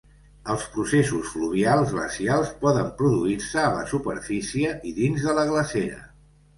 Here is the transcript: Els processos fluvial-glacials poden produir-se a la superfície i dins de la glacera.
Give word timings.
Els 0.53 0.63
processos 0.77 1.27
fluvial-glacials 1.33 2.55
poden 2.65 2.91
produir-se 3.05 3.63
a 3.67 3.69
la 3.79 3.87
superfície 3.95 4.77
i 4.95 4.99
dins 5.01 5.31
de 5.31 5.41
la 5.41 5.49
glacera. 5.55 6.07